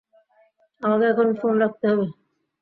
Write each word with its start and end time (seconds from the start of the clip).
আমাকে 0.81 1.05
এখন 1.07 1.27
ফোন 1.39 1.53
রাখতে 1.61 1.85
হবে। 1.91 2.05